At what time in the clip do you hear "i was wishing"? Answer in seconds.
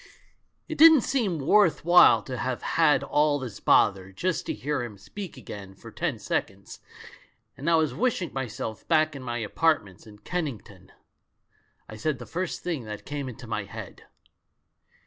7.69-8.33